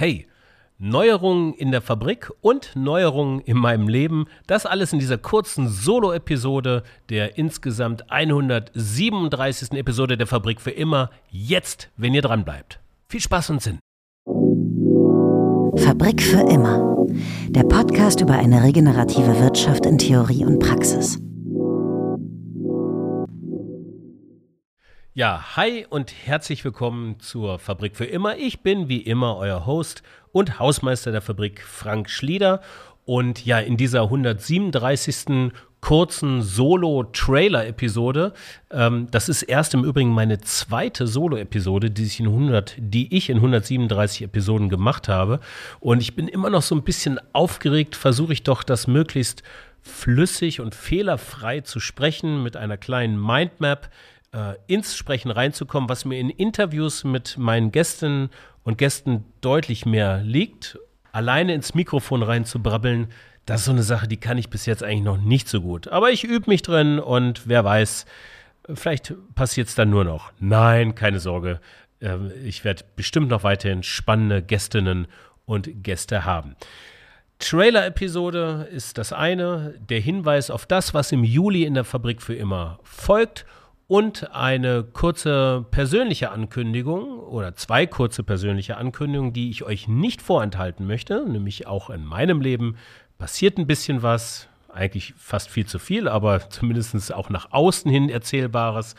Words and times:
Hey, 0.00 0.28
Neuerungen 0.78 1.54
in 1.54 1.72
der 1.72 1.82
Fabrik 1.82 2.30
und 2.40 2.76
Neuerungen 2.76 3.40
in 3.40 3.56
meinem 3.56 3.88
Leben, 3.88 4.26
das 4.46 4.64
alles 4.64 4.92
in 4.92 5.00
dieser 5.00 5.18
kurzen 5.18 5.68
Solo-Episode 5.68 6.84
der 7.10 7.36
insgesamt 7.36 8.08
137. 8.08 9.72
Episode 9.72 10.16
der 10.16 10.28
Fabrik 10.28 10.60
für 10.60 10.70
immer, 10.70 11.10
jetzt, 11.30 11.90
wenn 11.96 12.14
ihr 12.14 12.22
dran 12.22 12.44
bleibt. 12.44 12.78
Viel 13.08 13.20
Spaß 13.20 13.50
und 13.50 13.60
Sinn. 13.60 13.80
Fabrik 15.82 16.22
für 16.22 16.48
immer. 16.48 17.08
Der 17.48 17.64
Podcast 17.64 18.20
über 18.20 18.34
eine 18.34 18.62
regenerative 18.62 19.40
Wirtschaft 19.40 19.84
in 19.84 19.98
Theorie 19.98 20.44
und 20.44 20.60
Praxis. 20.60 21.18
Ja, 25.18 25.56
hi 25.56 25.84
und 25.90 26.14
herzlich 26.26 26.64
willkommen 26.64 27.18
zur 27.18 27.58
Fabrik 27.58 27.96
für 27.96 28.04
immer. 28.04 28.36
Ich 28.36 28.60
bin 28.60 28.88
wie 28.88 28.98
immer 28.98 29.36
euer 29.36 29.66
Host 29.66 30.04
und 30.30 30.60
Hausmeister 30.60 31.10
der 31.10 31.22
Fabrik 31.22 31.60
Frank 31.60 32.08
Schlieder. 32.08 32.60
Und 33.04 33.44
ja, 33.44 33.58
in 33.58 33.76
dieser 33.76 34.02
137. 34.02 35.50
kurzen 35.80 36.42
Solo-Trailer-Episode, 36.42 38.32
ähm, 38.70 39.08
das 39.10 39.28
ist 39.28 39.42
erst 39.42 39.74
im 39.74 39.82
Übrigen 39.82 40.10
meine 40.10 40.38
zweite 40.38 41.08
Solo-Episode, 41.08 41.90
die, 41.90 42.04
ich 42.04 42.20
in 42.20 42.26
100, 42.26 42.76
die 42.78 43.12
ich 43.12 43.28
in 43.28 43.38
137 43.38 44.22
Episoden 44.22 44.68
gemacht 44.68 45.08
habe. 45.08 45.40
Und 45.80 46.00
ich 46.00 46.14
bin 46.14 46.28
immer 46.28 46.48
noch 46.48 46.62
so 46.62 46.76
ein 46.76 46.84
bisschen 46.84 47.18
aufgeregt, 47.32 47.96
versuche 47.96 48.34
ich 48.34 48.44
doch 48.44 48.62
das 48.62 48.86
möglichst 48.86 49.42
flüssig 49.82 50.60
und 50.60 50.76
fehlerfrei 50.76 51.62
zu 51.62 51.80
sprechen 51.80 52.44
mit 52.44 52.56
einer 52.56 52.76
kleinen 52.76 53.20
Mindmap 53.20 53.90
äh, 54.32 54.54
ins 54.66 54.96
Sprechen 54.96 55.30
reinzukommen, 55.30 55.88
was 55.88 56.04
mir 56.04 56.18
in 56.18 56.30
Interviews 56.30 57.04
mit 57.04 57.38
meinen 57.38 57.72
Gästen 57.72 58.30
und 58.62 58.78
Gästen 58.78 59.24
deutlich 59.40 59.86
mehr 59.86 60.18
liegt. 60.22 60.78
Alleine 61.12 61.54
ins 61.54 61.74
Mikrofon 61.74 62.22
reinzubrabbeln, 62.22 63.08
das 63.46 63.60
ist 63.60 63.66
so 63.66 63.72
eine 63.72 63.82
Sache, 63.82 64.06
die 64.08 64.18
kann 64.18 64.36
ich 64.36 64.50
bis 64.50 64.66
jetzt 64.66 64.82
eigentlich 64.82 65.04
noch 65.04 65.16
nicht 65.16 65.48
so 65.48 65.62
gut. 65.62 65.88
Aber 65.88 66.10
ich 66.10 66.24
übe 66.24 66.50
mich 66.50 66.60
drin 66.60 66.98
und 66.98 67.48
wer 67.48 67.64
weiß, 67.64 68.04
vielleicht 68.74 69.14
passiert 69.34 69.68
es 69.68 69.74
dann 69.74 69.88
nur 69.88 70.04
noch. 70.04 70.32
Nein, 70.38 70.94
keine 70.94 71.18
Sorge. 71.18 71.60
Ähm, 72.00 72.30
ich 72.44 72.64
werde 72.64 72.84
bestimmt 72.96 73.28
noch 73.28 73.44
weiterhin 73.44 73.82
spannende 73.82 74.42
Gästinnen 74.42 75.06
und 75.46 75.82
Gäste 75.82 76.26
haben. 76.26 76.56
Trailer-Episode 77.38 78.68
ist 78.70 78.98
das 78.98 79.12
eine, 79.14 79.74
der 79.78 80.00
Hinweis 80.00 80.50
auf 80.50 80.66
das, 80.66 80.92
was 80.92 81.12
im 81.12 81.24
Juli 81.24 81.64
in 81.64 81.74
der 81.74 81.84
Fabrik 81.84 82.20
für 82.20 82.34
immer 82.34 82.78
folgt 82.82 83.46
und 83.88 84.30
eine 84.34 84.84
kurze 84.84 85.64
persönliche 85.70 86.30
Ankündigung 86.30 87.20
oder 87.20 87.56
zwei 87.56 87.86
kurze 87.86 88.22
persönliche 88.22 88.76
Ankündigungen, 88.76 89.32
die 89.32 89.50
ich 89.50 89.64
euch 89.64 89.88
nicht 89.88 90.20
vorenthalten 90.20 90.86
möchte, 90.86 91.28
nämlich 91.28 91.66
auch 91.66 91.88
in 91.88 92.04
meinem 92.04 92.42
Leben 92.42 92.76
passiert 93.16 93.58
ein 93.58 93.66
bisschen 93.66 94.02
was, 94.02 94.48
eigentlich 94.70 95.14
fast 95.16 95.48
viel 95.48 95.64
zu 95.64 95.78
viel, 95.78 96.06
aber 96.06 96.50
zumindest 96.50 97.12
auch 97.14 97.30
nach 97.30 97.50
außen 97.50 97.90
hin 97.90 98.10
erzählbares 98.10 98.94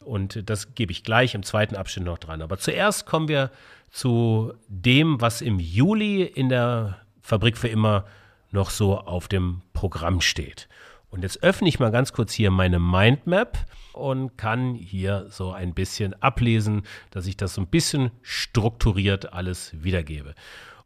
und 0.00 0.48
das 0.48 0.74
gebe 0.74 0.92
ich 0.92 1.04
gleich 1.04 1.34
im 1.34 1.42
zweiten 1.42 1.74
Abschnitt 1.74 2.04
noch 2.04 2.18
dran. 2.18 2.42
Aber 2.42 2.58
zuerst 2.58 3.06
kommen 3.06 3.28
wir 3.28 3.50
zu 3.90 4.52
dem, 4.68 5.22
was 5.22 5.40
im 5.40 5.58
Juli 5.58 6.22
in 6.22 6.50
der 6.50 6.98
Fabrik 7.22 7.56
für 7.56 7.68
immer 7.68 8.04
noch 8.50 8.68
so 8.68 8.98
auf 8.98 9.26
dem 9.26 9.62
Programm 9.72 10.20
steht. 10.20 10.68
Und 11.14 11.22
jetzt 11.22 11.44
öffne 11.44 11.68
ich 11.68 11.78
mal 11.78 11.92
ganz 11.92 12.12
kurz 12.12 12.32
hier 12.32 12.50
meine 12.50 12.80
Mindmap 12.80 13.66
und 13.92 14.36
kann 14.36 14.74
hier 14.74 15.26
so 15.30 15.52
ein 15.52 15.72
bisschen 15.72 16.20
ablesen, 16.20 16.82
dass 17.12 17.28
ich 17.28 17.36
das 17.36 17.54
so 17.54 17.60
ein 17.60 17.68
bisschen 17.68 18.10
strukturiert 18.20 19.32
alles 19.32 19.70
wiedergebe. 19.80 20.34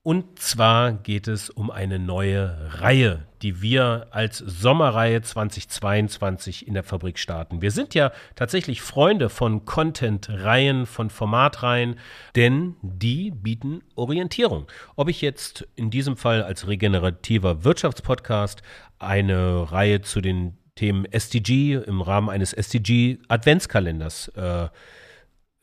Und 0.03 0.39
zwar 0.39 0.93
geht 0.93 1.29
es 1.29 1.51
um 1.51 1.71
eine 1.71 1.99
neue 1.99 2.57
Reihe, 2.81 3.27
die 3.43 3.61
wir 3.61 4.07
als 4.11 4.39
Sommerreihe 4.39 5.21
2022 5.23 6.67
in 6.67 6.75
der 6.75 6.85
Fabrik 6.85 7.19
starten. 7.19 7.61
Wir 7.61 7.71
sind 7.71 7.95
ja 7.95 8.13
tatsächlich 8.35 8.81
Freunde 8.81 9.29
von 9.29 9.65
Content-Reihen, 9.65 10.87
von 10.87 11.11
Formatreihen, 11.11 11.99
denn 12.37 12.77
die 12.83 13.31
bieten 13.33 13.83
Orientierung. 13.97 14.67
Ob 14.97 15.09
ich 15.09 15.21
jetzt 15.21 15.67
in 15.77 15.91
diesem 15.91 16.17
Fall 16.17 16.43
als 16.43 16.69
regenerativer 16.69 17.65
Wirtschaftspodcast 17.65 18.63
eine 18.99 19.71
Reihe 19.71 20.01
zu 20.01 20.21
den 20.21 20.57
Themen 20.77 21.07
SDG 21.07 21.75
im 21.75 22.03
Rahmen 22.03 22.31
eines 22.31 22.53
SDG-Adventskalenders 22.53 24.29
äh, 24.29 24.69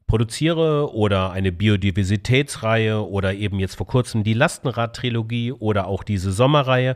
produziere 0.07 0.93
oder 0.93 1.31
eine 1.31 1.51
Biodiversitätsreihe 1.51 3.07
oder 3.07 3.33
eben 3.33 3.59
jetzt 3.59 3.75
vor 3.75 3.87
kurzem 3.87 4.23
die 4.23 4.33
Lastenrad-Trilogie 4.33 5.51
oder 5.51 5.87
auch 5.87 6.03
diese 6.03 6.31
Sommerreihe. 6.31 6.95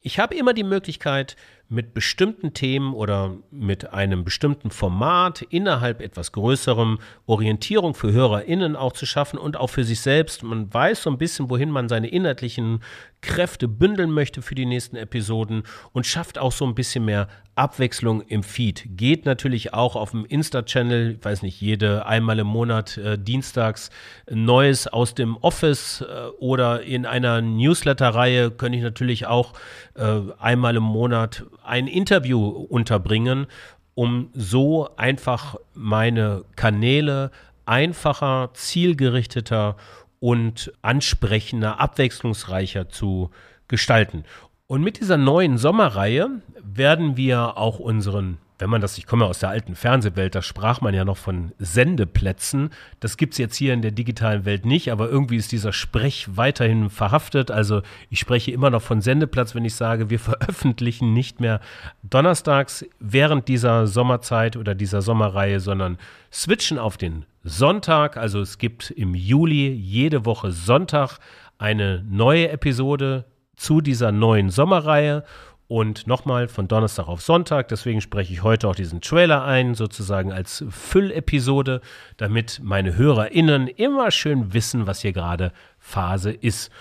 Ich 0.00 0.18
habe 0.18 0.34
immer 0.34 0.54
die 0.54 0.64
Möglichkeit, 0.64 1.36
mit 1.70 1.92
bestimmten 1.92 2.54
Themen 2.54 2.94
oder 2.94 3.36
mit 3.50 3.92
einem 3.92 4.24
bestimmten 4.24 4.70
Format 4.70 5.42
innerhalb 5.42 6.00
etwas 6.00 6.32
Größerem 6.32 6.98
Orientierung 7.26 7.94
für 7.94 8.10
HörerInnen 8.10 8.74
auch 8.74 8.92
zu 8.92 9.04
schaffen 9.04 9.38
und 9.38 9.58
auch 9.58 9.68
für 9.68 9.84
sich 9.84 10.00
selbst. 10.00 10.42
Man 10.42 10.72
weiß 10.72 11.02
so 11.02 11.10
ein 11.10 11.18
bisschen, 11.18 11.50
wohin 11.50 11.70
man 11.70 11.88
seine 11.90 12.08
inhaltlichen 12.08 12.80
Kräfte 13.20 13.68
bündeln 13.68 14.10
möchte 14.10 14.42
für 14.42 14.54
die 14.54 14.64
nächsten 14.64 14.96
Episoden 14.96 15.64
und 15.92 16.06
schafft 16.06 16.38
auch 16.38 16.52
so 16.52 16.64
ein 16.64 16.74
bisschen 16.74 17.04
mehr 17.04 17.28
Abwechslung 17.56 18.22
im 18.22 18.44
Feed. 18.44 18.84
Geht 18.96 19.26
natürlich 19.26 19.74
auch 19.74 19.96
auf 19.96 20.12
dem 20.12 20.24
Insta-Channel, 20.24 21.16
ich 21.18 21.24
weiß 21.24 21.42
nicht, 21.42 21.60
jede 21.60 22.06
einmal 22.06 22.38
im 22.38 22.46
Monat 22.46 22.96
äh, 22.96 23.18
dienstags 23.18 23.90
Neues 24.30 24.86
aus 24.86 25.14
dem 25.14 25.36
Office 25.38 26.02
äh, 26.02 26.28
oder 26.38 26.82
in 26.82 27.04
einer 27.04 27.42
Newsletter-Reihe 27.42 28.52
könnte 28.52 28.78
ich 28.78 28.84
natürlich 28.84 29.26
auch 29.26 29.54
äh, 29.94 30.20
einmal 30.38 30.76
im 30.76 30.84
Monat 30.84 31.44
ein 31.68 31.86
Interview 31.86 32.46
unterbringen, 32.46 33.46
um 33.94 34.30
so 34.32 34.88
einfach 34.96 35.56
meine 35.74 36.44
Kanäle 36.56 37.30
einfacher, 37.66 38.50
zielgerichteter 38.54 39.76
und 40.20 40.72
ansprechender, 40.82 41.80
abwechslungsreicher 41.80 42.88
zu 42.88 43.30
gestalten. 43.68 44.24
Und 44.66 44.82
mit 44.82 45.00
dieser 45.00 45.16
neuen 45.16 45.58
Sommerreihe 45.58 46.42
werden 46.62 47.16
wir 47.16 47.56
auch 47.56 47.78
unseren, 47.78 48.38
wenn 48.58 48.70
man 48.70 48.80
das, 48.80 48.98
ich 48.98 49.06
komme 49.06 49.26
aus 49.26 49.38
der 49.38 49.50
alten 49.50 49.76
Fernsehwelt, 49.76 50.34
da 50.34 50.42
sprach 50.42 50.80
man 50.80 50.92
ja 50.92 51.04
noch 51.04 51.16
von 51.16 51.52
Sendeplätzen. 51.58 52.70
Das 52.98 53.16
gibt 53.16 53.34
es 53.34 53.38
jetzt 53.38 53.56
hier 53.56 53.72
in 53.72 53.82
der 53.82 53.92
digitalen 53.92 54.44
Welt 54.44 54.66
nicht, 54.66 54.90
aber 54.90 55.08
irgendwie 55.08 55.36
ist 55.36 55.52
dieser 55.52 55.72
Sprech 55.72 56.28
weiterhin 56.36 56.90
verhaftet. 56.90 57.50
Also 57.50 57.82
ich 58.10 58.18
spreche 58.18 58.50
immer 58.50 58.70
noch 58.70 58.82
von 58.82 59.00
Sendeplatz, 59.00 59.54
wenn 59.54 59.64
ich 59.64 59.74
sage, 59.74 60.10
wir 60.10 60.18
veröffentlichen 60.18 61.12
nicht 61.12 61.40
mehr 61.40 61.60
donnerstags 62.02 62.84
während 62.98 63.46
dieser 63.46 63.86
Sommerzeit 63.86 64.56
oder 64.56 64.74
dieser 64.74 65.02
Sommerreihe, 65.02 65.60
sondern 65.60 65.96
switchen 66.32 66.78
auf 66.78 66.96
den 66.96 67.24
Sonntag. 67.44 68.16
Also 68.16 68.40
es 68.40 68.58
gibt 68.58 68.90
im 68.90 69.14
Juli 69.14 69.68
jede 69.68 70.24
Woche 70.24 70.50
Sonntag 70.50 71.18
eine 71.58 72.04
neue 72.08 72.50
Episode 72.50 73.24
zu 73.56 73.80
dieser 73.80 74.12
neuen 74.12 74.50
Sommerreihe 74.50 75.24
und 75.68 76.06
nochmal 76.06 76.48
von 76.48 76.66
Donnerstag 76.66 77.08
auf 77.08 77.20
Sonntag. 77.20 77.68
Deswegen 77.68 78.00
spreche 78.00 78.32
ich 78.32 78.42
heute 78.42 78.66
auch 78.68 78.74
diesen 78.74 79.02
Trailer 79.02 79.44
ein, 79.44 79.74
sozusagen 79.74 80.32
als 80.32 80.64
Füllepisode, 80.70 81.82
damit 82.16 82.60
meine 82.62 82.96
HörerInnen 82.96 83.68
immer 83.68 84.10
schön 84.10 84.54
wissen, 84.54 84.86
was 84.86 85.02
hier 85.02 85.12
gerade 85.12 85.52
Phase 85.78 86.32
ist. 86.32 86.72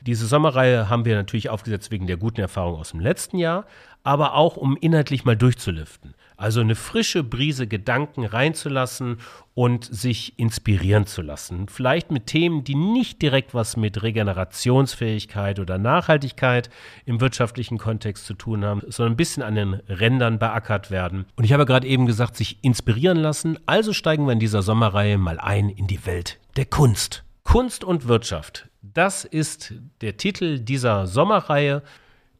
Diese 0.00 0.26
Sommerreihe 0.26 0.88
haben 0.88 1.04
wir 1.04 1.14
natürlich 1.14 1.50
aufgesetzt 1.50 1.90
wegen 1.90 2.06
der 2.06 2.16
guten 2.16 2.40
Erfahrung 2.40 2.80
aus 2.80 2.92
dem 2.92 3.00
letzten 3.00 3.36
Jahr, 3.36 3.66
aber 4.02 4.34
auch 4.34 4.56
um 4.56 4.76
inhaltlich 4.80 5.26
mal 5.26 5.36
durchzulüften. 5.36 6.14
Also 6.40 6.62
eine 6.62 6.74
frische 6.74 7.22
Brise 7.22 7.66
Gedanken 7.66 8.24
reinzulassen 8.24 9.18
und 9.52 9.84
sich 9.84 10.38
inspirieren 10.38 11.04
zu 11.04 11.20
lassen. 11.20 11.68
Vielleicht 11.68 12.10
mit 12.10 12.28
Themen, 12.28 12.64
die 12.64 12.76
nicht 12.76 13.20
direkt 13.20 13.52
was 13.52 13.76
mit 13.76 14.02
Regenerationsfähigkeit 14.02 15.58
oder 15.58 15.76
Nachhaltigkeit 15.76 16.70
im 17.04 17.20
wirtschaftlichen 17.20 17.76
Kontext 17.76 18.24
zu 18.24 18.32
tun 18.32 18.64
haben, 18.64 18.80
sondern 18.88 19.12
ein 19.12 19.16
bisschen 19.18 19.42
an 19.42 19.54
den 19.54 19.74
Rändern 19.74 20.38
beackert 20.38 20.90
werden. 20.90 21.26
Und 21.36 21.44
ich 21.44 21.52
habe 21.52 21.66
gerade 21.66 21.86
eben 21.86 22.06
gesagt, 22.06 22.36
sich 22.36 22.56
inspirieren 22.62 23.18
lassen. 23.18 23.58
Also 23.66 23.92
steigen 23.92 24.24
wir 24.24 24.32
in 24.32 24.40
dieser 24.40 24.62
Sommerreihe 24.62 25.18
mal 25.18 25.38
ein 25.38 25.68
in 25.68 25.88
die 25.88 26.06
Welt 26.06 26.40
der 26.56 26.64
Kunst. 26.64 27.22
Kunst 27.44 27.84
und 27.84 28.08
Wirtschaft. 28.08 28.70
Das 28.80 29.26
ist 29.26 29.74
der 30.00 30.16
Titel 30.16 30.58
dieser 30.58 31.06
Sommerreihe. 31.06 31.82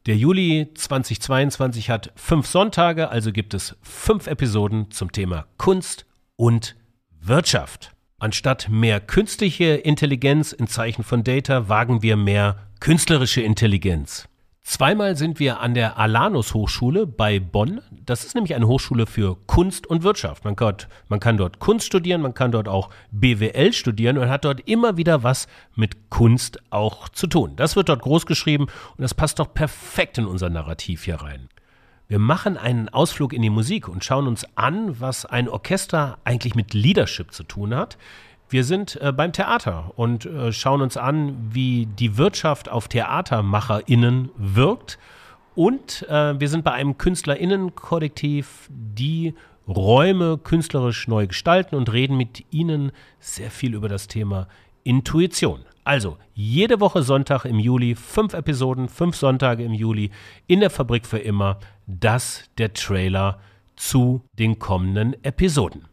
Der 0.07 0.15
Juli 0.15 0.67
2022 0.73 1.91
hat 1.91 2.11
fünf 2.15 2.47
Sonntage, 2.47 3.09
also 3.09 3.31
gibt 3.31 3.53
es 3.53 3.77
fünf 3.83 4.25
Episoden 4.25 4.89
zum 4.89 5.11
Thema 5.11 5.45
Kunst 5.57 6.07
und 6.37 6.75
Wirtschaft. 7.21 7.91
Anstatt 8.17 8.67
mehr 8.67 8.99
künstliche 8.99 9.75
Intelligenz 9.75 10.53
in 10.53 10.65
Zeichen 10.65 11.03
von 11.03 11.23
Data 11.23 11.69
wagen 11.69 12.01
wir 12.01 12.17
mehr 12.17 12.67
künstlerische 12.79 13.41
Intelligenz. 13.41 14.27
Zweimal 14.63 15.17
sind 15.17 15.39
wir 15.39 15.59
an 15.59 15.73
der 15.73 15.97
Alanus 15.97 16.53
Hochschule 16.53 17.07
bei 17.07 17.39
Bonn. 17.39 17.81
Das 18.05 18.23
ist 18.23 18.35
nämlich 18.35 18.53
eine 18.53 18.67
Hochschule 18.67 19.07
für 19.07 19.35
Kunst 19.47 19.87
und 19.87 20.03
Wirtschaft. 20.03 20.45
Man 20.45 20.55
kann, 20.55 20.75
man 21.09 21.19
kann 21.19 21.37
dort 21.37 21.57
Kunst 21.57 21.87
studieren, 21.87 22.21
man 22.21 22.35
kann 22.35 22.51
dort 22.51 22.67
auch 22.67 22.91
BWL 23.09 23.73
studieren 23.73 24.19
und 24.19 24.29
hat 24.29 24.45
dort 24.45 24.61
immer 24.67 24.97
wieder 24.97 25.23
was 25.23 25.47
mit 25.75 26.11
Kunst 26.11 26.59
auch 26.69 27.09
zu 27.09 27.25
tun. 27.25 27.55
Das 27.55 27.75
wird 27.75 27.89
dort 27.89 28.03
groß 28.03 28.27
geschrieben 28.27 28.65
und 28.65 29.01
das 29.01 29.15
passt 29.15 29.39
doch 29.39 29.51
perfekt 29.51 30.19
in 30.19 30.25
unser 30.25 30.51
Narrativ 30.51 31.05
hier 31.05 31.15
rein. 31.15 31.49
Wir 32.07 32.19
machen 32.19 32.57
einen 32.57 32.89
Ausflug 32.89 33.33
in 33.33 33.41
die 33.41 33.49
Musik 33.49 33.87
und 33.87 34.03
schauen 34.03 34.27
uns 34.27 34.45
an, 34.55 34.99
was 34.99 35.25
ein 35.25 35.49
Orchester 35.49 36.19
eigentlich 36.23 36.55
mit 36.55 36.73
Leadership 36.73 37.33
zu 37.33 37.43
tun 37.43 37.73
hat. 37.73 37.97
Wir 38.51 38.65
sind 38.65 38.99
äh, 39.01 39.13
beim 39.13 39.31
Theater 39.31 39.93
und 39.95 40.25
äh, 40.25 40.51
schauen 40.51 40.81
uns 40.81 40.97
an, 40.97 41.37
wie 41.53 41.85
die 41.85 42.17
Wirtschaft 42.17 42.67
auf 42.67 42.89
TheatermacherInnen 42.89 44.29
wirkt. 44.35 44.99
Und 45.55 46.05
äh, 46.09 46.37
wir 46.37 46.49
sind 46.49 46.65
bei 46.65 46.73
einem 46.73 46.97
KünstlerInnen-Kollektiv, 46.97 48.67
die 48.69 49.35
Räume 49.69 50.37
künstlerisch 50.37 51.07
neu 51.07 51.27
gestalten 51.27 51.75
und 51.75 51.93
reden 51.93 52.17
mit 52.17 52.43
ihnen 52.51 52.91
sehr 53.21 53.51
viel 53.51 53.73
über 53.73 53.87
das 53.87 54.09
Thema 54.09 54.49
Intuition. 54.83 55.61
Also, 55.85 56.17
jede 56.33 56.81
Woche 56.81 57.03
Sonntag 57.03 57.45
im 57.45 57.57
Juli, 57.57 57.95
fünf 57.95 58.33
Episoden, 58.33 58.89
fünf 58.89 59.15
Sonntage 59.15 59.63
im 59.63 59.73
Juli 59.73 60.11
in 60.47 60.59
der 60.59 60.69
Fabrik 60.69 61.05
für 61.05 61.19
immer. 61.19 61.57
Das 61.87 62.49
der 62.57 62.73
Trailer 62.73 63.39
zu 63.77 64.21
den 64.37 64.59
kommenden 64.59 65.15
Episoden. 65.23 65.85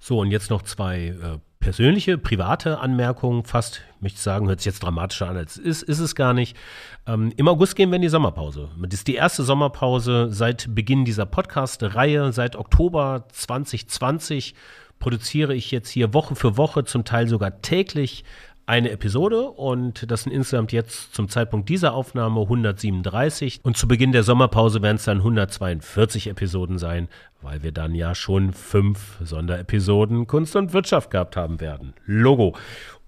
So, 0.00 0.18
und 0.18 0.32
jetzt 0.32 0.50
noch 0.50 0.62
zwei 0.62 1.06
äh, 1.06 1.38
persönliche, 1.64 2.18
private 2.18 2.78
Anmerkung, 2.80 3.44
fast, 3.44 3.80
möchte 4.00 4.16
ich 4.16 4.22
sagen, 4.22 4.48
hört 4.48 4.60
sich 4.60 4.66
jetzt 4.66 4.82
dramatischer 4.82 5.30
an, 5.30 5.38
als 5.38 5.56
es 5.56 5.80
ist, 5.80 5.82
ist 5.84 5.98
es 5.98 6.14
gar 6.14 6.34
nicht. 6.34 6.58
Ähm, 7.06 7.32
Im 7.38 7.48
August 7.48 7.74
gehen 7.74 7.90
wir 7.90 7.96
in 7.96 8.02
die 8.02 8.10
Sommerpause. 8.10 8.68
Das 8.82 9.00
ist 9.00 9.08
die 9.08 9.14
erste 9.14 9.44
Sommerpause 9.44 10.28
seit 10.30 10.74
Beginn 10.74 11.06
dieser 11.06 11.24
Podcast-Reihe, 11.24 12.34
seit 12.34 12.56
Oktober 12.56 13.24
2020 13.32 14.54
produziere 14.98 15.54
ich 15.54 15.70
jetzt 15.70 15.88
hier 15.88 16.12
Woche 16.12 16.36
für 16.36 16.58
Woche, 16.58 16.84
zum 16.84 17.06
Teil 17.06 17.28
sogar 17.28 17.62
täglich 17.62 18.24
eine 18.66 18.90
Episode 18.90 19.42
und 19.42 20.10
das 20.10 20.22
sind 20.22 20.32
insgesamt 20.32 20.72
jetzt 20.72 21.14
zum 21.14 21.28
Zeitpunkt 21.28 21.68
dieser 21.68 21.92
Aufnahme 21.92 22.40
137 22.40 23.60
und 23.62 23.76
zu 23.76 23.86
Beginn 23.86 24.12
der 24.12 24.22
Sommerpause 24.22 24.80
werden 24.80 24.96
es 24.96 25.04
dann 25.04 25.18
142 25.18 26.28
Episoden 26.28 26.78
sein, 26.78 27.08
weil 27.42 27.62
wir 27.62 27.72
dann 27.72 27.94
ja 27.94 28.14
schon 28.14 28.52
fünf 28.52 29.18
Sonderepisoden 29.22 30.26
Kunst 30.26 30.56
und 30.56 30.72
Wirtschaft 30.72 31.10
gehabt 31.10 31.36
haben 31.36 31.60
werden. 31.60 31.94
Logo. 32.06 32.54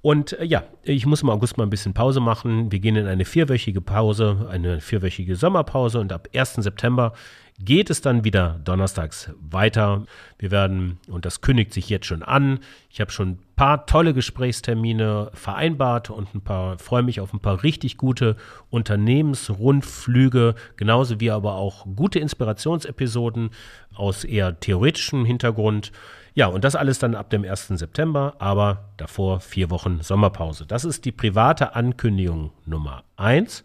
Und 0.03 0.39
äh, 0.39 0.45
ja, 0.45 0.63
ich 0.83 1.07
muss 1.07 1.23
im 1.23 1.31
August 1.31 1.57
mal 1.57 1.65
ein 1.65 1.71
bisschen 1.71 1.95
Pause 1.95 2.21
machen. 2.21 2.71
Wir 2.71 2.79
gehen 2.79 2.97
in 2.97 3.07
eine 3.07 3.25
vierwöchige 3.25 3.81
Pause, 3.81 4.47
eine 4.51 4.81
vierwöchige 4.81 5.37
Sommerpause 5.37 5.99
und 5.99 6.13
ab 6.13 6.29
1. 6.35 6.55
September 6.55 7.13
geht 7.59 7.91
es 7.91 8.03
dann 8.03 8.25
wieder 8.25 8.61
donnerstags 8.65 9.31
weiter. 9.41 10.05
Wir 10.39 10.51
werden, 10.51 10.99
und 11.09 11.25
das 11.25 11.41
kündigt 11.41 11.73
sich 11.73 11.89
jetzt 11.89 12.07
schon 12.07 12.23
an, 12.23 12.61
ich 12.91 13.01
habe 13.01 13.11
schon 13.11 13.29
ein 13.31 13.39
paar 13.57 13.87
tolle 13.87 14.13
Gesprächstermine 14.13 15.31
vereinbart 15.33 16.11
und 16.11 16.35
ein 16.35 16.43
paar, 16.43 16.79
freue 16.79 17.03
mich 17.03 17.21
auf 17.21 17.33
ein 17.33 17.41
paar 17.41 17.63
richtig 17.63 17.97
gute 17.97 18.37
Unternehmensrundflüge, 18.71 20.55
genauso 20.77 21.21
wie 21.21 21.31
aber 21.31 21.55
auch 21.55 21.87
gute 21.97 22.19
Inspirationsepisoden 22.19 23.51
aus 23.95 24.25
eher 24.25 24.61
theoretischem 24.61 25.25
Hintergrund. 25.25 25.93
Ja, 26.35 26.49
und 26.49 26.65
das 26.65 26.77
alles 26.77 26.99
dann 26.99 27.15
ab 27.15 27.31
dem 27.31 27.45
1. 27.45 27.69
September, 27.69 28.35
aber 28.39 28.91
davor 28.99 29.41
vier 29.41 29.71
Wochen 29.71 30.03
Sommerpause. 30.03 30.67
Das 30.67 30.85
ist 30.85 31.07
die 31.07 31.13
private 31.13 31.75
Ankündigung 31.75 32.53
Nummer 32.67 33.05
eins. 33.17 33.65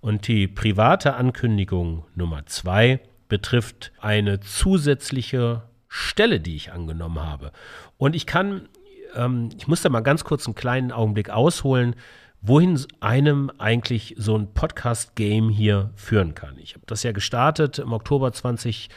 Und 0.00 0.26
die 0.26 0.48
private 0.48 1.14
Ankündigung 1.14 2.04
Nummer 2.16 2.44
zwei 2.46 3.00
betrifft 3.32 3.92
eine 3.98 4.40
zusätzliche 4.40 5.62
Stelle, 5.88 6.38
die 6.38 6.54
ich 6.54 6.70
angenommen 6.70 7.18
habe. 7.18 7.50
Und 7.96 8.14
ich 8.14 8.26
kann, 8.26 8.68
ähm, 9.14 9.48
ich 9.56 9.66
muss 9.66 9.80
da 9.80 9.88
mal 9.88 10.02
ganz 10.02 10.24
kurz 10.24 10.44
einen 10.44 10.54
kleinen 10.54 10.92
Augenblick 10.92 11.30
ausholen, 11.30 11.96
wohin 12.42 12.78
einem 13.00 13.50
eigentlich 13.56 14.14
so 14.18 14.36
ein 14.36 14.52
Podcast-Game 14.52 15.48
hier 15.48 15.92
führen 15.94 16.34
kann. 16.34 16.58
Ich 16.58 16.74
habe 16.74 16.84
das 16.84 17.04
ja 17.04 17.12
gestartet 17.12 17.78
im 17.78 17.94
Oktober 17.94 18.34
2020 18.34 18.90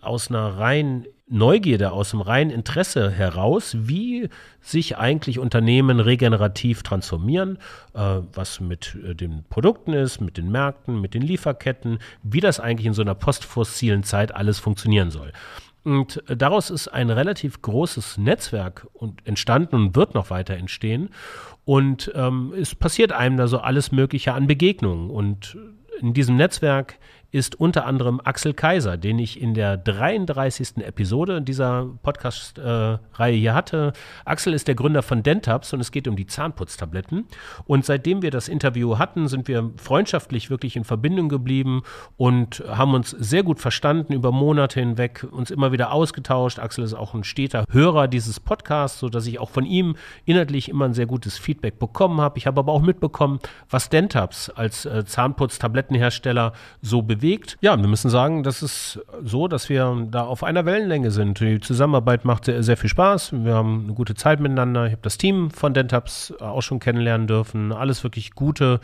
aus 0.00 0.30
einer 0.30 0.58
rein 0.58 1.06
Neugierde, 1.32 1.92
aus 1.92 2.10
dem 2.10 2.20
reinen 2.20 2.50
Interesse 2.50 3.10
heraus, 3.10 3.74
wie 3.78 4.28
sich 4.60 4.98
eigentlich 4.98 5.38
Unternehmen 5.38 5.98
regenerativ 5.98 6.82
transformieren, 6.82 7.58
äh, 7.94 8.18
was 8.34 8.60
mit 8.60 8.96
äh, 9.02 9.14
den 9.14 9.44
Produkten 9.48 9.94
ist, 9.94 10.20
mit 10.20 10.36
den 10.36 10.50
Märkten, 10.50 11.00
mit 11.00 11.14
den 11.14 11.22
Lieferketten, 11.22 12.00
wie 12.22 12.40
das 12.40 12.60
eigentlich 12.60 12.86
in 12.86 12.92
so 12.92 13.00
einer 13.00 13.14
postfossilen 13.14 14.02
Zeit 14.02 14.34
alles 14.34 14.58
funktionieren 14.58 15.10
soll. 15.10 15.32
Und 15.84 16.22
äh, 16.28 16.36
daraus 16.36 16.68
ist 16.68 16.88
ein 16.88 17.08
relativ 17.08 17.62
großes 17.62 18.18
Netzwerk 18.18 18.86
und 18.92 19.26
entstanden 19.26 19.76
und 19.76 19.96
wird 19.96 20.14
noch 20.14 20.28
weiter 20.28 20.54
entstehen. 20.54 21.08
Und 21.64 22.12
ähm, 22.14 22.52
es 22.60 22.74
passiert 22.74 23.12
einem 23.12 23.38
da 23.38 23.46
so 23.46 23.58
alles 23.58 23.90
Mögliche 23.90 24.34
an 24.34 24.46
Begegnungen. 24.46 25.08
Und 25.08 25.56
in 26.00 26.12
diesem 26.12 26.36
Netzwerk 26.36 26.98
ist 27.32 27.58
unter 27.58 27.86
anderem 27.86 28.20
Axel 28.22 28.52
Kaiser, 28.52 28.98
den 28.98 29.18
ich 29.18 29.40
in 29.40 29.54
der 29.54 29.78
33. 29.78 30.84
Episode 30.84 31.40
dieser 31.40 31.88
Podcast-Reihe 32.02 33.34
hier 33.34 33.54
hatte. 33.54 33.94
Axel 34.26 34.52
ist 34.52 34.68
der 34.68 34.74
Gründer 34.74 35.02
von 35.02 35.22
Dentabs 35.22 35.72
und 35.72 35.80
es 35.80 35.90
geht 35.90 36.06
um 36.06 36.14
die 36.14 36.26
Zahnputztabletten. 36.26 37.24
Und 37.64 37.86
seitdem 37.86 38.20
wir 38.20 38.30
das 38.30 38.48
Interview 38.48 38.98
hatten, 38.98 39.28
sind 39.28 39.48
wir 39.48 39.70
freundschaftlich 39.76 40.50
wirklich 40.50 40.76
in 40.76 40.84
Verbindung 40.84 41.30
geblieben 41.30 41.82
und 42.18 42.62
haben 42.68 42.92
uns 42.92 43.10
sehr 43.10 43.42
gut 43.42 43.60
verstanden 43.60 44.12
über 44.12 44.30
Monate 44.30 44.80
hinweg, 44.80 45.26
uns 45.30 45.50
immer 45.50 45.72
wieder 45.72 45.90
ausgetauscht. 45.90 46.58
Axel 46.58 46.84
ist 46.84 46.92
auch 46.92 47.14
ein 47.14 47.24
steter 47.24 47.64
Hörer 47.70 48.08
dieses 48.08 48.40
Podcasts, 48.40 49.00
sodass 49.00 49.26
ich 49.26 49.38
auch 49.38 49.50
von 49.50 49.64
ihm 49.64 49.96
inhaltlich 50.26 50.68
immer 50.68 50.84
ein 50.84 50.92
sehr 50.92 51.06
gutes 51.06 51.38
Feedback 51.38 51.78
bekommen 51.78 52.20
habe. 52.20 52.36
Ich 52.36 52.46
habe 52.46 52.60
aber 52.60 52.72
auch 52.72 52.82
mitbekommen, 52.82 53.38
was 53.70 53.88
Dentabs 53.88 54.50
als 54.50 54.84
äh, 54.84 55.06
Zahnputztablettenhersteller 55.06 56.52
so 56.82 57.00
bewegt 57.00 57.21
bewegt. 57.22 57.56
Ja, 57.60 57.80
wir 57.80 57.88
müssen 57.88 58.10
sagen, 58.10 58.42
das 58.42 58.62
ist 58.62 59.00
so, 59.22 59.48
dass 59.48 59.68
wir 59.68 60.06
da 60.10 60.24
auf 60.24 60.42
einer 60.42 60.66
Wellenlänge 60.66 61.10
sind. 61.10 61.40
Die 61.40 61.60
Zusammenarbeit 61.60 62.24
macht 62.24 62.46
sehr, 62.46 62.76
viel 62.76 62.90
Spaß. 62.90 63.32
Wir 63.44 63.54
haben 63.54 63.84
eine 63.84 63.94
gute 63.94 64.14
Zeit 64.14 64.40
miteinander. 64.40 64.86
Ich 64.86 64.92
habe 64.92 65.02
das 65.02 65.18
Team 65.18 65.50
von 65.50 65.72
Dentabs 65.72 66.34
auch 66.40 66.62
schon 66.62 66.80
kennenlernen 66.80 67.26
dürfen. 67.26 67.72
Alles 67.72 68.02
wirklich 68.02 68.32
gute 68.32 68.80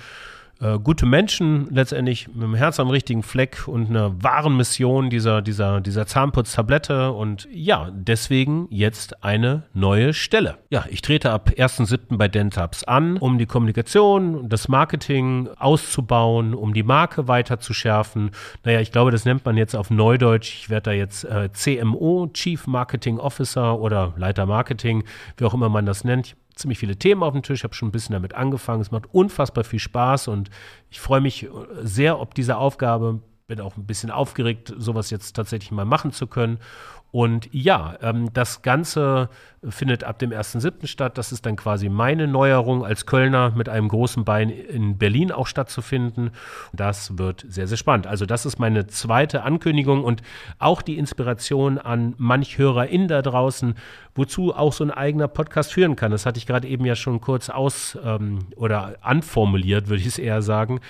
äh, 0.60 0.78
gute 0.78 1.06
Menschen 1.06 1.69
letztendlich 1.70 2.28
mit 2.28 2.43
dem 2.43 2.55
Herz 2.55 2.81
am 2.81 2.90
richtigen 2.90 3.22
Fleck 3.22 3.69
und 3.69 3.90
einer 3.90 4.22
wahren 4.22 4.56
Mission 4.56 5.08
dieser, 5.08 5.40
dieser, 5.40 5.81
dieser 5.81 6.06
Zahnputztablette. 6.06 7.12
Und 7.12 7.49
ja, 7.52 7.90
deswegen 7.93 8.66
jetzt 8.70 9.22
eine 9.22 9.64
neue 9.72 10.12
Stelle. 10.12 10.58
Ja, 10.70 10.84
ich 10.90 11.00
trete 11.00 11.31
ab 11.31 11.50
1.7. 11.56 12.16
bei 12.16 12.28
Dentabs 12.28 12.84
an, 12.84 13.19
um 13.19 13.38
die 13.38 13.46
Kommunikation, 13.46 14.49
das 14.49 14.69
Marketing 14.69 15.49
auszubauen, 15.58 16.55
um 16.55 16.74
die 16.74 16.82
Marke 16.82 17.29
weiter 17.29 17.60
zu 17.60 17.72
schärfen. 17.72 18.32
Naja, 18.65 18.81
ich 18.81 18.91
glaube, 18.91 19.10
das 19.12 19.24
nennt 19.24 19.44
man 19.44 19.56
jetzt 19.56 19.77
auf 19.77 19.91
Neudeutsch. 19.91 20.55
Ich 20.62 20.70
werde 20.70 20.91
da 20.91 20.93
jetzt 20.93 21.24
äh, 21.24 21.50
CMO, 21.53 22.31
Chief 22.32 22.67
Marketing 22.67 23.19
Officer 23.19 23.79
oder 23.79 24.12
Leiter 24.17 24.46
Marketing, 24.46 25.05
wie 25.36 25.44
auch 25.44 25.55
immer 25.55 25.69
man 25.69 25.86
das 25.86 26.05
nennt 26.05 26.34
ziemlich 26.58 26.79
viele 26.79 26.96
Themen 26.96 27.22
auf 27.22 27.32
dem 27.32 27.43
Tisch, 27.43 27.65
habe 27.65 27.74
schon 27.74 27.88
ein 27.88 27.93
bisschen 27.93 28.12
damit 28.12 28.34
angefangen. 28.34 28.81
Es 28.81 28.91
macht 28.91 29.12
unfassbar 29.12 29.65
viel 29.65 29.79
Spaß 29.79 30.29
und 30.29 30.50
ich 30.91 31.00
freue 31.00 31.20
mich 31.20 31.48
sehr 31.81 32.20
ob 32.20 32.34
diese 32.34 32.56
Aufgabe. 32.56 33.20
Bin 33.46 33.60
auch 33.60 33.77
ein 33.77 33.86
bisschen 33.86 34.10
aufgeregt, 34.10 34.74
sowas 34.77 35.10
jetzt 35.10 35.34
tatsächlich 35.34 35.70
mal 35.70 35.86
machen 35.86 36.12
zu 36.12 36.27
können. 36.27 36.58
Und 37.10 37.48
ja, 37.53 37.96
ähm, 38.03 38.32
das 38.32 38.62
Ganze 38.62 39.31
findet 39.67 40.05
ab 40.05 40.19
dem 40.19 40.31
1.7. 40.31 40.86
statt. 40.86 41.19
Das 41.19 41.32
ist 41.32 41.44
dann 41.46 41.56
quasi 41.56 41.88
meine 41.88 42.29
Neuerung 42.29 42.84
als 42.84 43.06
Kölner 43.06 43.53
mit 43.56 43.69
einem 43.69 43.88
großen 43.88 44.24
Bein 44.24 44.50
in 44.50 44.98
Berlin 44.98 45.32
auch 45.32 45.46
stattzufinden. 45.46 46.31
Das 46.72 47.19
wird 47.19 47.44
sehr, 47.48 47.67
sehr 47.67 47.77
spannend. 47.77 48.06
Also 48.06 48.27
das 48.27 48.46
ist 48.46 48.58
meine 48.58 48.86
zweite 48.86 49.43
Ankündigung 49.43 50.05
und 50.05 50.22
auch 50.58 50.82
die 50.82 50.98
Inspiration 50.98 51.79
an 51.79 52.15
manch 52.19 52.58
HörerInnen 52.58 53.08
da 53.08 53.22
draußen, 53.22 53.74
wozu 54.15 54.55
auch 54.55 54.72
so 54.72 54.84
ein 54.84 54.91
eigener 54.91 55.29
Podcast 55.29 55.72
führen 55.72 55.96
kann. 55.96 56.10
Das 56.10 56.27
hatte 56.27 56.38
ich 56.38 56.46
gerade 56.46 56.69
eben 56.69 56.84
ja 56.84 56.94
schon 56.94 57.20
kurz 57.20 57.50
aus 57.50 57.98
ähm, 58.05 58.41
oder 58.56 58.96
anformuliert, 59.00 59.88
würde 59.88 60.00
ich 60.00 60.06
es 60.06 60.19
eher 60.19 60.43
sagen. 60.43 60.81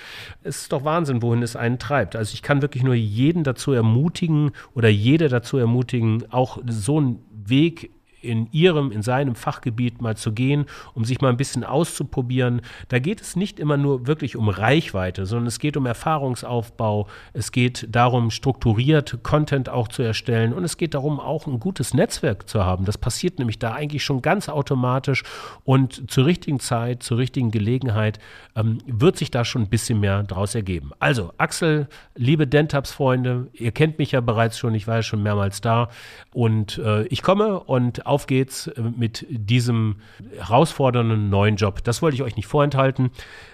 Es 0.43 0.63
ist 0.63 0.73
doch 0.73 0.83
Wahnsinn, 0.83 1.21
wohin 1.21 1.41
es 1.43 1.55
einen 1.55 1.79
treibt. 1.79 2.15
Also 2.15 2.33
ich 2.33 2.41
kann 2.41 2.61
wirklich 2.61 2.83
nur 2.83 2.95
jeden 2.95 3.43
dazu 3.43 3.71
ermutigen 3.71 4.51
oder 4.75 4.89
jede 4.89 5.29
dazu 5.29 5.57
ermutigen, 5.57 6.08
auch 6.29 6.59
so 6.67 6.97
einen 6.97 7.19
Weg 7.31 7.91
in 8.21 8.47
ihrem, 8.51 8.91
in 8.91 9.01
seinem 9.01 9.35
Fachgebiet 9.35 10.01
mal 10.01 10.17
zu 10.17 10.33
gehen, 10.33 10.65
um 10.93 11.05
sich 11.05 11.21
mal 11.21 11.29
ein 11.29 11.37
bisschen 11.37 11.63
auszuprobieren. 11.63 12.61
Da 12.87 12.99
geht 12.99 13.21
es 13.21 13.35
nicht 13.35 13.59
immer 13.59 13.77
nur 13.77 14.07
wirklich 14.07 14.35
um 14.35 14.49
Reichweite, 14.49 15.25
sondern 15.25 15.47
es 15.47 15.59
geht 15.59 15.77
um 15.77 15.85
Erfahrungsaufbau, 15.85 17.07
es 17.33 17.51
geht 17.51 17.87
darum, 17.89 18.31
strukturiert 18.31 19.19
Content 19.23 19.69
auch 19.69 19.87
zu 19.87 20.01
erstellen 20.01 20.53
und 20.53 20.63
es 20.63 20.77
geht 20.77 20.93
darum, 20.93 21.19
auch 21.19 21.47
ein 21.47 21.59
gutes 21.59 21.93
Netzwerk 21.93 22.47
zu 22.49 22.65
haben. 22.65 22.85
Das 22.85 22.97
passiert 22.97 23.39
nämlich 23.39 23.59
da 23.59 23.73
eigentlich 23.73 24.03
schon 24.03 24.21
ganz 24.21 24.49
automatisch 24.49 25.23
und 25.63 26.09
zur 26.11 26.25
richtigen 26.25 26.59
Zeit, 26.59 27.03
zur 27.03 27.17
richtigen 27.17 27.51
Gelegenheit 27.51 28.19
ähm, 28.55 28.79
wird 28.85 29.17
sich 29.17 29.31
da 29.31 29.45
schon 29.45 29.63
ein 29.63 29.69
bisschen 29.69 29.99
mehr 29.99 30.23
draus 30.23 30.55
ergeben. 30.55 30.91
Also, 30.99 31.33
Axel, 31.37 31.87
liebe 32.15 32.47
Dentaps-Freunde, 32.47 33.47
ihr 33.53 33.71
kennt 33.71 33.99
mich 33.99 34.11
ja 34.11 34.21
bereits 34.21 34.57
schon, 34.57 34.73
ich 34.75 34.87
war 34.87 34.97
ja 34.97 35.03
schon 35.03 35.23
mehrmals 35.23 35.61
da 35.61 35.89
und 36.33 36.77
äh, 36.79 37.03
ich 37.07 37.21
komme 37.21 37.59
und 37.59 38.05
auf 38.09 38.27
geht's 38.27 38.67
äh, 38.67 38.81
mit 38.81 39.25
diesem 39.29 39.97
herausfordernden 40.37 41.29
neuen 41.29 41.55
Job. 41.55 41.83
Das 41.83 42.01
wollte 42.01 42.15
ich 42.15 42.23
euch 42.23 42.35
nicht 42.35 42.47
vorenthalten. 42.47 43.11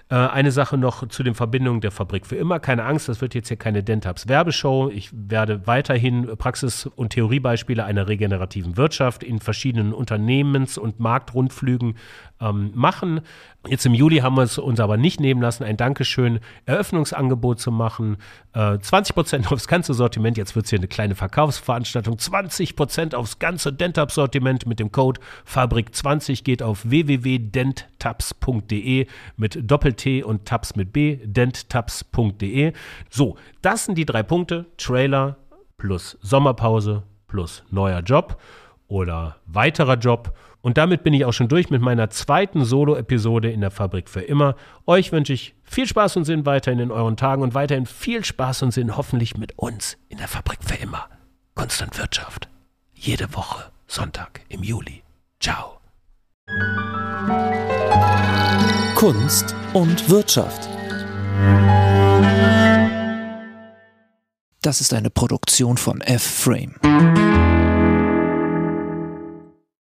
Äh, 0.07 0.15
eine 0.15 0.51
Sache 0.51 0.77
noch 0.77 1.07
zu 1.07 1.23
den 1.23 1.33
Verbindungen 1.33 1.81
der 1.81 1.89
Fabrik 1.89 2.27
für 2.27 2.35
immer. 2.35 2.59
Keine 2.59 2.85
Angst, 2.85 3.09
das 3.09 3.21
wird 3.21 3.33
jetzt 3.33 3.47
hier 3.47 3.57
keine 3.57 3.81
Dentabs 3.81 4.27
Werbeshow. 4.27 4.91
Ich 4.93 5.09
werde 5.11 5.65
weiterhin 5.65 6.27
Praxis- 6.37 6.85
und 6.85 7.09
Theoriebeispiele 7.09 7.83
einer 7.83 8.07
regenerativen 8.07 8.77
Wirtschaft 8.77 9.23
in 9.23 9.39
verschiedenen 9.39 9.93
Unternehmens- 9.93 10.77
und 10.77 10.99
Marktrundflügen 10.99 11.95
ähm, 12.39 12.71
machen. 12.75 13.21
Jetzt 13.67 13.87
im 13.87 13.95
Juli 13.95 14.17
haben 14.17 14.35
wir 14.35 14.43
es 14.43 14.59
uns 14.59 14.79
aber 14.79 14.95
nicht 14.97 15.19
nehmen 15.19 15.41
lassen, 15.41 15.63
ein 15.63 15.77
Dankeschön 15.77 16.39
Eröffnungsangebot 16.65 17.59
zu 17.59 17.71
machen. 17.71 18.17
Äh, 18.53 18.77
20 18.77 19.15
Prozent 19.15 19.51
aufs 19.51 19.67
ganze 19.67 19.95
Sortiment. 19.95 20.37
Jetzt 20.37 20.55
wird 20.55 20.65
es 20.65 20.69
hier 20.69 20.77
eine 20.77 20.87
kleine 20.87 21.15
Verkaufsveranstaltung. 21.15 22.19
20 22.19 22.75
Prozent 22.75 23.15
aufs 23.15 23.39
ganze 23.39 23.73
Dentab-Sortiment 23.73 24.67
mit 24.67 24.79
dem 24.79 24.91
Code 24.91 25.19
Fabrik20 25.51 26.43
geht 26.43 26.61
auf 26.61 26.91
www.denttabs.de 28.05 29.07
mit 29.37 29.59
Doppel 29.69 29.93
T 29.93 30.23
und 30.23 30.45
Tabs 30.45 30.75
mit 30.75 30.93
B, 30.93 31.19
denttabs.de. 31.23 32.73
So, 33.09 33.37
das 33.61 33.85
sind 33.85 33.97
die 33.97 34.05
drei 34.05 34.23
Punkte. 34.23 34.65
Trailer 34.77 35.37
plus 35.77 36.17
Sommerpause 36.21 37.03
plus 37.27 37.63
neuer 37.69 38.01
Job 38.01 38.41
oder 38.87 39.37
weiterer 39.45 39.95
Job. 39.95 40.37
Und 40.61 40.77
damit 40.79 41.03
bin 41.03 41.13
ich 41.13 41.25
auch 41.25 41.33
schon 41.33 41.47
durch 41.47 41.69
mit 41.69 41.81
meiner 41.81 42.09
zweiten 42.09 42.65
Solo-Episode 42.65 43.51
in 43.51 43.61
der 43.61 43.69
Fabrik 43.69 44.09
für 44.09 44.21
immer. 44.21 44.55
Euch 44.87 45.11
wünsche 45.11 45.33
ich 45.33 45.53
viel 45.63 45.85
Spaß 45.85 46.17
und 46.17 46.25
Sinn 46.25 46.45
weiterhin 46.47 46.79
in 46.79 46.91
euren 46.91 47.17
Tagen 47.17 47.43
und 47.43 47.53
weiterhin 47.53 47.85
viel 47.85 48.25
Spaß 48.25 48.63
und 48.63 48.71
Sinn 48.71 48.97
hoffentlich 48.97 49.37
mit 49.37 49.57
uns 49.59 49.97
in 50.09 50.17
der 50.17 50.27
Fabrik 50.27 50.59
für 50.61 50.75
immer. 50.75 51.07
Konstant 51.53 51.99
Wirtschaft. 51.99 52.49
Jede 52.93 53.35
Woche 53.35 53.71
Sonntag 53.85 54.41
im 54.49 54.63
Juli. 54.63 55.03
Ciao. 55.39 55.79
Kunst 58.95 59.53
und 59.73 60.09
Wirtschaft. 60.09 60.69
Das 64.61 64.79
ist 64.79 64.93
eine 64.93 65.09
Produktion 65.09 65.75
von 65.77 65.99
F-Frame. 65.99 66.75